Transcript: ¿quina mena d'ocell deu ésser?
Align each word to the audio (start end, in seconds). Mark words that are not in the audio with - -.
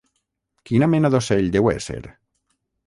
¿quina 0.69 0.89
mena 0.95 1.11
d'ocell 1.17 1.53
deu 1.59 1.71
ésser? 1.77 2.03